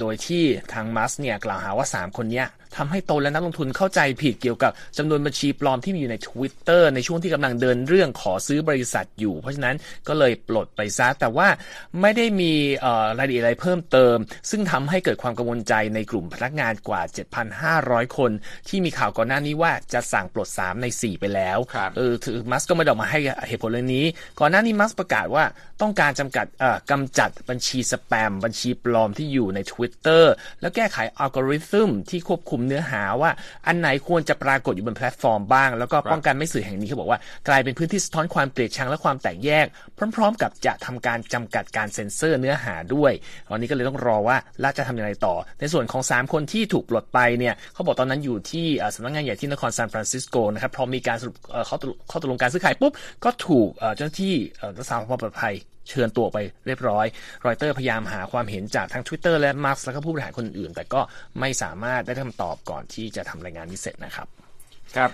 [0.00, 2.44] โดยที่ทางมัสเนี่ยกล่าวหาว่า 3 คนนี้
[2.76, 9.76] ทำให้ตนและนักลงทุนเข้าใจผิดเกี่ยวกับจำนวนบัญชีปลอมที่มีอยู่ใน Twitter ในช่วงที่กำลังเดินเรื่องขอซื้อบริษัทอยู่ เพราะฉะนั้น
[10.08, 11.48] ก็เลยปลดไปซะแต่ว่า
[12.00, 12.52] ไม่ได้มี
[13.18, 14.16] รายละเอียดอะไรเพิ่มเติม
[14.50, 17.02] ซึ่งทำให้เกิดความกังวลใจในกลุ่มพนักงานกว่า
[17.58, 18.30] 7,500 คน
[18.68, 21.58] ที่มีข่าวก่อนหน้านี้ว่าจะสั่งปลด 3 ใน 4 ไปแล้ว
[21.96, 24.06] เออคือมัสก์ก็ไม่ได้ออกมาให้เหตุผลเรื่องนี้
[24.40, 25.44] ก่อนหน้านี้มัสก์ประกาศว่า
[25.82, 26.46] ต้องการจำกัด
[26.90, 30.24] กำจัดบัญชีสแปม บัญชีปลอมที่อยู่ใน Twitter
[30.60, 33.30] แล้วแก้ไขอัลกอริทึมที่ควบคุมเนื้อหาว่า
[33.66, 39.66] อันไหนควรจะปรากฏอยู่บนแพลตฟอร์มบ้าง แล้วก็ป้องกันไม่ให้สื่อแห่งนี้เขาบอกว่ากลายเป็นพื้นที่สะท้อนความเกลียดชังและความแตกแยก
[40.16, 43.12] พร้อม ๆ กับจะทำการจำกัดการเซ็นเซอร์เนื้อหาด้วย
[43.48, 51.36] ตอนนี้ก็เลยต้องรอว่าลาจะทำอย่างไรต่อ ในส่วนของ 3 คนที่ถูกปลดไปเนี่ยเขาบอกตอนนั้นอยู่ที่สำนักงานใหญ่ที่นครซานฟรานซิสโกนะครับพอมีการสรุป
[52.10, 52.92] ข้อตกลงการซื้อขายปุ๊บ
[53.24, 54.34] ก็ถูกเจ้าหน้าที่
[54.78, 55.54] รักษาความปลอดภัย
[55.88, 57.06] เชิญตัวไปเรียบร้อย
[57.46, 61.00] รอยเตอร์พยายามหาความเห็นจากทั้ง Twitter และมาร์กแล้วก็ผู้บริหารคนอื่น แต่ก็
[61.40, 64.26] ไม่สามารถได้คำตอบก่อนที่จะทำรายงานนี้เสร็จนะครับ
[64.96, 65.10] ครับ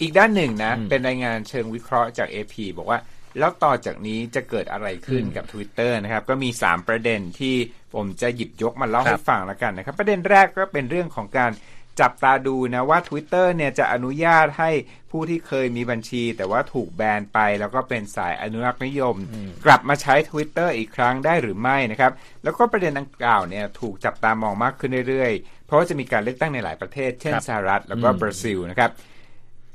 [0.00, 2.98] อีกด้านหนึ่งนะ เป็นรายงานเชิงวิเคราะห์จาก AP บอกว่า
[3.38, 7.56] แล้วต่อจากนี้จะเกิดอะไรขึ้นกับ Twitter นะครับ ก็มี 3 ประเด็นที่
[7.94, 11.52] ผมจะหยิบยกมาเล่าให้ฟังแล้วกันนะครับ ประเด็นแรกก็เป็นเรื่องของการ
[12.00, 14.70] จับตาดูนะว่า Twitter เนี่ยจะอนุญาตให้
[15.10, 19.16] ผู้ที่เคยมีบัญชี แต่ว่าถูกแบนไป แล้วก็เป็นสายอนุรักษ์นิยม
[19.64, 22.12] กลับมาใช้ Twitter อีกครั้งได้หรือไม่นะครับ
[22.44, 28.90] แล้วก็ประเด็นดังกล่าวเนี่ยถูกจับตามองมากขึ้นเรื่อยๆ เพราะว่าจะมีการเลือกตั้งในหลายประเทศ เช่นสหรัฐแล้วก็บราซิลนะครับ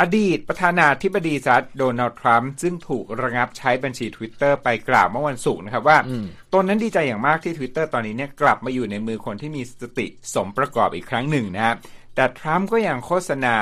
[0.02, 5.98] อดีตประธานาธิบดีสหรัฐโดนัลด์ทรัมป์ซึ่งถูกระงับใช้บัญชี Twitter ไปกล่าวเมื่อวันศุกร์นะครับว่า
[6.54, 11.76] ตนนั้นดีใจอย่างมากที่ Twitter ตอนนี้เนี่ยกลับมาอยู่ในมือคนที่มีสติสมประกอบอีกครั้งหนึ่งนะครับ
[12.16, 13.56] แต่ทรัมป์ก็ยังโฆษณา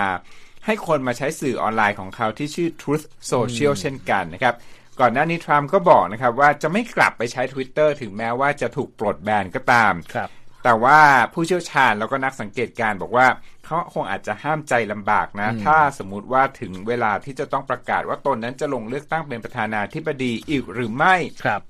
[0.66, 4.56] ให้คนมาใช้สื่อออนไลน์ของเขาที่ชื่อ Truth Social เช่นกันนะครับ
[5.00, 10.30] ก่อนหน้านี้ทรัมป์ก็บอกนะครับว่าจะไม่กลับไปใช้ Twitter ถึงแม้ว่าจะถูกปลดแบนก็ตามครับ
[10.64, 11.00] แต่ว่า
[11.34, 13.28] ผู้เชี่ยวชาญแล้วก็นักสังเกตการบอกว่า
[13.66, 21.16] เขาคงอาจจะห้ามใจลำบากนะ ถ้าสมมุติว่าถึงเวลาที่จะต้องประกาศว่าตนนั้นจะลงเลือกตั้งเป็นประธานาธิบดีอีกหรือไม่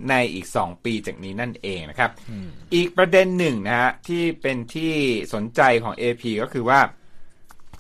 [0.10, 2.12] ในอีก 2 ปีจากนี้นั่นเองนะครับ
[2.76, 4.94] อีกประเด็นหนึ่งนะฮะที่เป็นที่
[5.34, 6.80] สนใจของ AP ก็คือว่า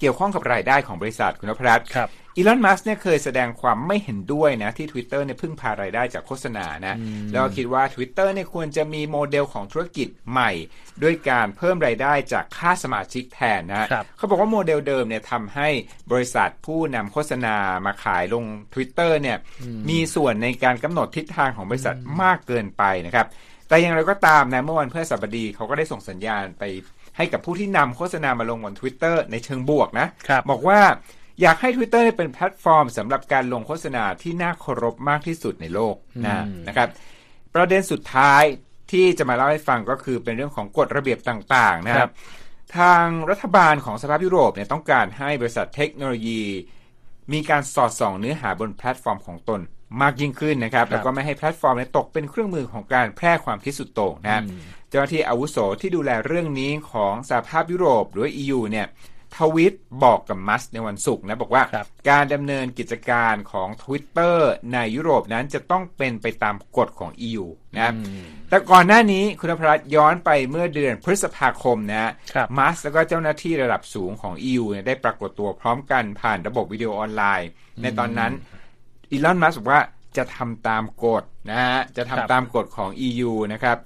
[0.03, 1.87] เกี่ยวข้องกับรายได้ของบริษัทคุณนพรัตน์
[2.35, 6.95] อีลอน มัสเนี่ยเคยแสดงความไม่เห็นด้วยนะ ที่ Twitter เนี่ยพึ่งพารายได้จากโฆษณานะ
[7.31, 10.51] แล้วคิดว่า Twitter เนี่ยควรจะมีโมเดลของธุรกิจใหม่
[11.03, 13.87] ด้วยการเพิ่มรายได้จากค่าสมาชิกแทนนะ
[14.17, 15.69] เขาบอกว่าโมเดลเดิมเนี่ยทำให้
[16.11, 19.37] บริษัทผู้นำโฆษณามาขายลง Twitter เนี่ย
[19.89, 23.27] มีส่วนในการกำหนดทิศทางของบริษัทมากเกินไปนะครับ
[23.67, 26.63] แต่อย่างไรก็ตามนะเมื่อวันพฤหัสบดีเขาก็ได้ส่งสัญญาณไป
[27.17, 30.07] ให้กับผู้ที่นำโฆษณามาลงบน Twitter ในเชิงบวกนะ
[30.49, 30.79] บอกว่า
[31.41, 35.95] อยากให้ Twitter เป็นแพลตฟอร์มสำหรับการลงโฆษณาที่น่าเคารพมากที่สุดในโลก
[36.25, 36.89] นะนะครับ
[37.55, 38.43] ประเด็นสุดท้าย
[38.91, 42.11] ที่จะมาเล่าให้ฟังก็คือเป็นเรื่องของกฎระเบียบต่างๆนะครับ
[42.77, 46.41] ทางรัฐบาลของสหภาพยุโรปเนี่ยต้องการให้บริษัทเทคโนโลยี
[47.33, 49.61] มีการสอดส่องเนื้อหาบนแพลตฟอร์มของตน
[50.01, 54.41] มากยิ่งขึ้นนะครับแล้วก็ไม่ให้แพลตฟอร์มตกเป็นเครื่องมือของการแพร่ความคิดสุดโต่งนะ
[54.82, 58.87] เจ้าหน้าที่อาวุโสที่ดูแลเรื่องนี้ของสหภาพยุโรปหรือ EU เนี่ย
[59.37, 61.63] ทวิตบอกกับมัสก์ในวันศุกร์นะ บอกว่า
[62.09, 64.37] การดำเนินกิจการของ Twitter
[64.73, 67.45] ในยุโรปนั้นจะต้องเป็นไปตามกฎของ EU
[67.77, 67.93] นะ
[68.49, 72.11] แต่ก่อนหน้านี้คุณพรัตย้อนไปเมื่อเดือนพฤษภาคมนะ
[72.57, 77.49] มัสแล้วก็เจ้าหน้าที่ระดับสูงของ EU เนี่ยได้ปรากฏตัวพร้อมกันผ่านระบบวิดีโอออนไลน์
[77.81, 78.31] ในตอนนั้น
[79.11, 79.81] อีลอนมัสบอกว่า
[80.17, 83.77] จะทำตามกฎนะฮะจะทำตามกฎของ EU นะครับ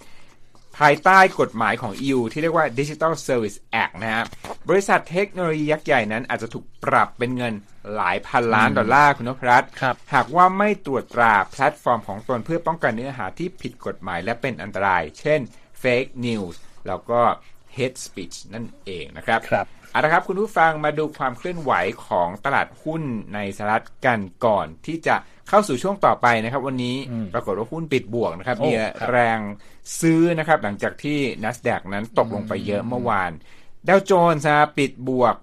[0.80, 4.24] ภายใต้กฎหมายของ EU ที่เรียกว่า Digital Service Act นะฮะ
[4.70, 7.54] บริษัทเทคโนโลยียักษ์ใหญ่นั้นอาจจะถูกปรับเป็นเงิน
[7.96, 9.70] หลายพันล้านดอลลาร์คุณนพรัตน์
[10.13, 15.40] หากว่าไม่ตรวจตราแพลตฟอร์มของตนเพื่อป้องกันเนื้อหาที่ผิดกฎหมายและเป็นอันตราย เช่น
[15.82, 16.56] Fake News
[16.88, 17.22] แล้วก็
[17.76, 21.71] Hate Speech นั่นเองนะครับครับ เอาละครับคุณผู้ฟังมาดูความเคลื่อนไหว
[22.08, 25.15] ของตลาดหุ้นในสหรัฐกันก่อนที่จะ
[25.50, 26.97] เข้าสู่ช่วงต่อไปนะครับ วันนี้
[27.34, 28.71] ปรากฏว่าหุ้นปิดบวกนะครับมี
[29.12, 29.39] แรง
[30.00, 33.32] ซื้อนะครับหลังจากที่ NASDAQ นั้นตกลงไปเยอะเมื่อวาน
[33.88, 35.36] ดาวโจนส์นะปิดบวก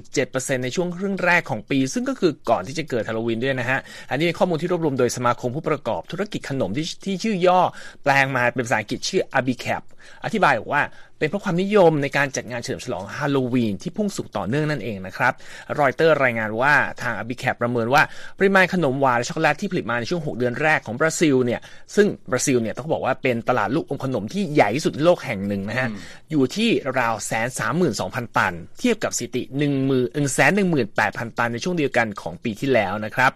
[0.00, 3.78] 11.7%ในช่วงครึ่งแรกของปี ซึ่งก็คือก่อนที่จะเกิดฮาโลวีนด้วยนะฮะ
[4.10, 7.60] อันนี้เป็นข้อมูลที่รวบรวมโดยสมาคมผู้ประกอบธุรกิจขนมที่ที่ชื่อย่อ
[8.02, 9.82] แปลงมาเป็นภาษาอังกฤษชื่อ Abicap
[10.24, 10.82] อธิบายบอกว่า
[11.18, 15.32] เป็นเพราะความนิยมในการจัดงานเฉลิมฉลองฮาโลวีนที่พุ่งสูงต่อเนื่องนั่นเองนะครับ
[15.80, 18.02] รอยเตอร์รายงานว่าทาง Abicap ประเมินว่า
[18.38, 21.60] ปริมาณขนมหวานและช็อกโกแลตที่ผลิตมาในช่วง 6 เดือนแรกของบราซิลเนี่ย
[21.96, 25.88] ซึ่งบราซิลเนี่ยต้องบอกว่าเป็นตลาดลูกอมขนมที่ใหญ่ที่สุดในโลกแห่งหนึ่งนะฮะ
[26.30, 33.30] อยู่ที่ราวแสนสามหมื่นสองพันตัน เทียบกับสถิติหนึ่งหมื่นหนึ่งแสนหนึ่งหมื่นแปดพันตันในช่วงเดียวกันของปีที่แล้วนะครับ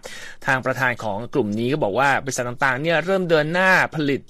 [0.45, 4.21] ทางประธานของกลุ่มนี้ก็บอกว่าบริษัทต่างๆเนี่ยเริ่มเดินหน้าผลิต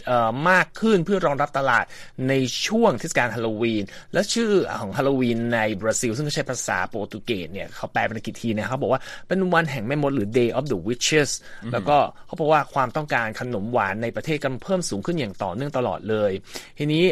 [0.49, 1.85] มากขึ้นเพื่อรองรับตลาด
[2.26, 2.26] ใน
[2.67, 11.31] ช่วงเทศกาลฮาโลวีน และชื่อของฮาโลวีนในบราซิล ซึ่งใช้ภาษาโปรตุเกสเนี่ยเขาแปลเป็นอังกฤษทีนะเขาบอกว่าเป็นวันแห่งแม่มดหรือ Day of the Witches
[11.73, 16.31] แล้วก็เขาบอกว่าความต้องการขนมหวานในประเทศกันเพิ่มสูงขึ้นอย่างต่อเนื่องตลอดเลย
[16.77, 17.03] ทีนี้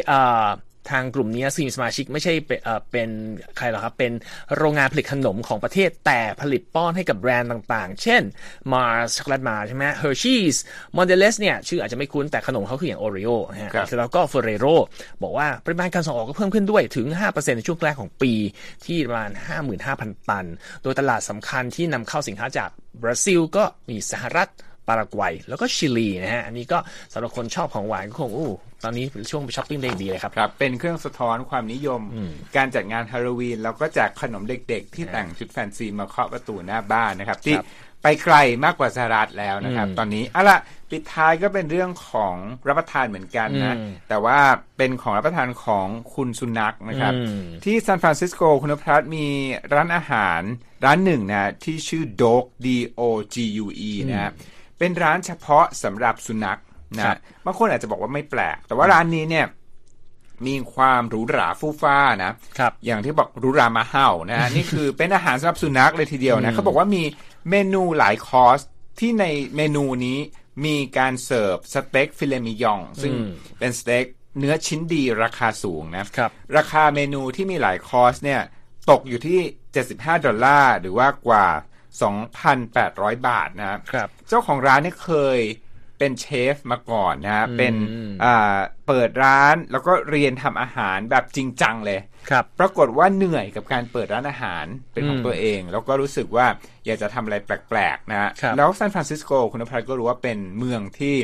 [0.90, 2.32] ทางกลุ่มนี้สี่สมาชิกไม่ใช่
[2.90, 3.08] เป็น
[3.56, 4.12] ใครหรอกครับ เป็น
[4.56, 8.22] โรงงานผลิตขนมของประเทศ แต่ผลิตป้อนให้กับแบรนด์ต่างๆ เช่น
[8.72, 10.56] Mars ช็อกโกแลตมาใช่ไหม Hershey's
[10.96, 14.74] Mondelez เนี่ยชื่ออาจจะไม่คุ้นแต่ขนมเขาคืออย่าง Oreo นะฮะแล้วก็ Ferrero
[15.22, 18.32] บอกว่าปริมาณการส่งออกก็เพิ่มขึ้นด้วยถึง 5%ในช่วงแรกของปี
[18.86, 19.30] ที่ประมาณ
[19.80, 20.46] 55,000 ตัน
[20.82, 22.70] โดยตลาดสำคัญที่นำเข้าสินค้าจาก
[23.02, 24.50] บราซิลก็มีสหรัฐ
[24.88, 26.78] ปารากวัย แล้วก็ชิลีนะฮะ อันนี้ก็
[27.12, 28.52] สำหรับคนชอบของหวานก็คงอู้
[28.84, 32.00] ตอนนี้ช่วงไปช้อปปิ้งได้ดีเลยครับ ครับ เป็นเครื่องสะท้อนความนิยม
[32.56, 37.56] การจัดงานฮาโลวีน แล้วก็แจกขนมเด็กๆ ที่แต่งชุดแฟนซีมาเคาะประตูหน้าบ้านนะครับ ที่
[38.02, 40.58] ไปไกลมากกว่าสหรัฐแล้วนะครับ ตอนนี้อะละ
[40.90, 42.34] ปิดท้ายก็เป็นเรื่องของ
[42.68, 43.76] รับประทานเหมือนกันนะ
[44.08, 44.38] แต่ว่า
[44.78, 47.12] เป็นของรับประทานของคุณสุนัขนะครับ
[47.64, 49.26] ที่ซานฟรานซิสโกคุณพรัตมี
[49.74, 50.40] ร้านอาหาร
[50.84, 52.66] ร้านหนึ่งนะที่ชื่อ Dogue D
[53.00, 53.02] O
[53.34, 54.32] G U E นะ
[54.78, 56.60] เป็นร้านเฉพาะสำหรับสุนัข
[56.98, 59.46] นะบางคนอาจจะบอกว่าไม่แปลก แต่ว่าร้านนี้เนี่ย
[60.46, 67.02] มีความหรูหราฟู่ฟ้านะครับอย่างที่บอกหรูหราหมาเห่านะนี่คือเป็นอาหารสำหรับสุนัขเลยทีเดียวนะเขาบอกว่ามี
[67.50, 68.60] เมนูหลายคอร์ส
[69.00, 69.24] ที่ใน
[69.56, 70.18] เมนูนี้
[70.64, 73.12] มีการเสิร์ฟสเต็กฟิเลมิยอง ซึ่ง
[73.58, 74.04] เป็นสเต็ก
[74.38, 78.40] เนื้อชิ้นดีราคาสูงนะครับ ราคาเมนูที่มีหลายคอร์สเนี่ย
[78.90, 79.40] ตกอยู่ที่
[79.82, 81.46] 75 ดอลลาร์ หรือว่ากว่า
[82.04, 85.40] 2,800 บาทนะครับเจ้าของร้านเนี่ยเคย
[85.98, 87.74] เป็นเชฟมาก่อนนะฮะเป็น
[88.24, 91.98] อ่าเปิดร้านแล้วก็เรียนทำอาหารแบบจริงจังเลย
[92.30, 96.46] ครับ ปรากฏว่าเหนื่อยกับการเปิดร้านอาหารเป็นของตัวเอง แล้วก็รู้สึกว่า
[96.86, 101.16] อยากจะทำอะไรแปลกๆนะฮะครับแล้วซานฟรานซิสโกคุณนภัทรก็รู้ว่าเป็นเมืองที่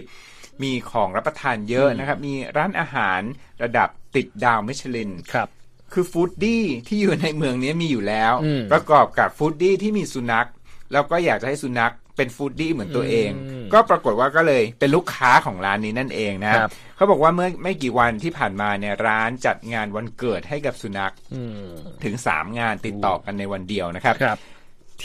[0.63, 3.21] มีของรับประทานเยอะนะครับ มีร้านอาหาร
[3.63, 5.49] ระดับติดดาวมิชลินครับ
[5.93, 10.49] คือ foodie ที่อยู่ในเมืองนี้มีอยู่แล้วอืมประกอบกับ foodie ที่มีสุนัข
[10.93, 21.71] แล้วก็อยากจะให้สุนัขเป็น foodie เหมือนตัวเองอืมก็ปรากฏว่าก็เลยเป็นลูกค้าของร้านนี้นั่นเองนะครับเขาบอกว่าเมื่อไม่กี่วันที่ผ่านมาเนี่ยร้านจัดงานวันเกิดให้กับสุนัขอืม
[22.05, 24.39] ถึง3งานติดต่อกันในวันเดียวนะครับครับ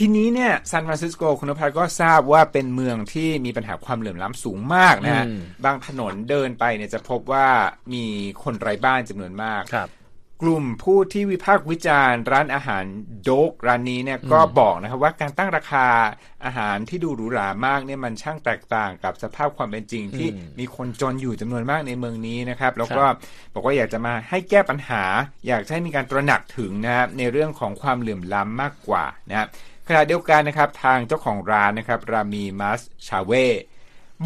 [0.04, 7.46] ีนี้เนี่ยซานฟรานซิสโกคุณนภัทรก็ทราบว่าเป็นเมืองที่มีปัญหาความเหลื่อมล้ำสูงมากนะฮะอืมบางถนนเดินไปเนี่ยจะพบว่า
[7.92, 8.04] มี
[8.42, 9.88] คนไร้บ้านจำนวนมากครับ
[10.42, 12.84] กลุ่มผู้ที่วิพากษ์วิจารณ์ร้านอาหาร
[13.24, 15.86] โดกร้านนี้เนี่ยก็บอกนะครับว่าการตั้งราคา
[16.44, 23.04] อาหารที่ดูหรูหรามากเนี่ยมันช่างแตกต่างกับสภาพความเป็นจริง ที่มีคนจนอยู่จำนวนมากในเมืองนี้นะครับ แล้วก็
[23.54, 25.02] บอกว่าอยากจะมาให้แก้ปัญหา
[25.46, 29.48] อยากจะให้มีการตระหนักถึงนะครับในเรื่องของความเหลื่อมล้ำมากกว่านะครับ
[29.88, 33.32] ขณะเดียวกันนะครับทางเจ้าของร้านนะครับรามีมัสชาเว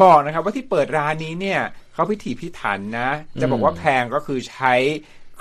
[0.01, 1.61] บอกนะครับว่าที่เปิดร้านนี้เนี่ย
[1.93, 3.09] เขาพิถีพิถันนะ
[3.41, 4.75] จะบอกว่าแพงก็คือใช้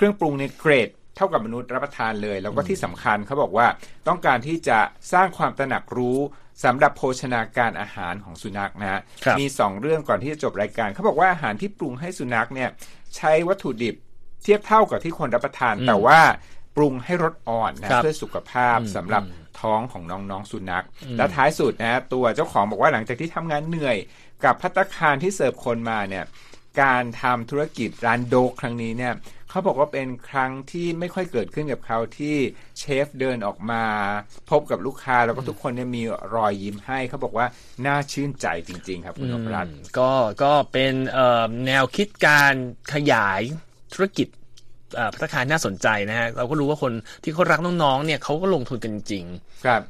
[0.03, 3.67] เครื่องปรุงในเกรดเท่ากับมนุษย์รับประทานเลย แล้วก็ที่สำคัญเขาบอกว่า
[4.09, 4.79] ต้องการที่จะ
[5.13, 6.19] สร้างความตระหนักรู้
[6.65, 12.69] สำหรับโภชนาการอาหารของสุนัขนะฮะครับมี 2 เรื่องก่อนที่จะจบรายการเขาบอกว่าอาหารที่ปรุงให้สุนัขเนี่ย
[13.17, 13.95] ใช้วัตถุดิบ
[14.43, 16.21] เทียบเท่ากับที่คนรับประทาน แต่ว่า
[16.77, 19.23] ปรุงให้รสอ่อนนะครับเพื่อสุขภาพสำหรับ
[19.61, 20.85] ท้องของน้องๆสุนัข
[21.19, 23.97] และท้ายสุดนะฮะตัวเจ้าของบอกว่าหลังจากที่ทำงานเหนื่อย
[24.45, 26.27] กับพัตตาคารที่เสิร์ฟคนมาเนี่ย
[26.83, 29.13] การทำธุรกิจร้านโดกครั้งนี้เนี่ย
[29.53, 32.37] เขาบอกว่าเป็นครั้งที่ไม่ค่อยเกิดขึ้นกับเขาที่
[32.79, 33.85] เชฟเดินออกมา
[34.51, 36.03] พบกับลูกค้าแล้วก็ทุกคนเนี่ยมี
[36.35, 37.47] รอยยิ้มให้เขาบอกว่า
[37.87, 40.13] น่าชื่นใจจริง ๆ ครับคุณนพรัตน์ก็
[40.43, 42.55] ก็เป็นเอ่อแนวคิดการ
[42.93, 43.41] ขยาย
[43.95, 44.29] ธุรกิจ
[44.95, 49.25] เอ่อพัฒนาการน่าสนใจนะฮะเราก็รู้ว่าคนที่เขารักน้องๆเนี่ยเขาก็ลงทุนกันจริง
[49.67, 49.83] ครับ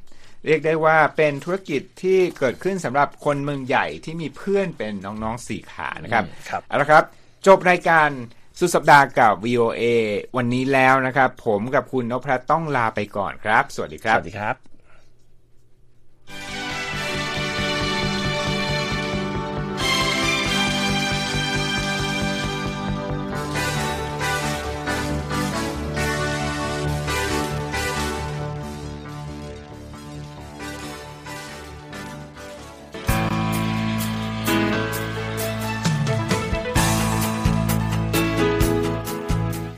[0.47, 7.05] เรียกได้ว่าเป็นธุรกิจที่เกิดขึ้นสำหรับคนเมืองใหญ่ที่มีเพื่อนเป็นน้องๆสี่ขานะครับครับเอาละครับ
[7.47, 8.09] จบรายการ
[8.59, 9.83] สุดสัปดาห์กับ VOA
[10.37, 14.57] วันนี้แล้วนะครับ ผมกับคุณนพรัตน์ต้องลาไปก่อนครับ สวัสดีครับ สวัสดีครับ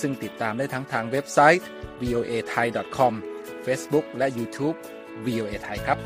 [0.00, 1.66] ซึ่งติดตามได้ทั้งทางเว็บไซต์
[2.00, 3.14] voa thai com
[3.66, 4.76] Facebook และ YouTube
[5.24, 5.98] VOA Thai ครับ